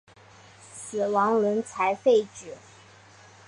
[0.67, 2.55] 死亡轮才废止。